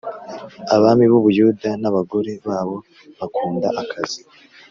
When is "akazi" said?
3.81-4.21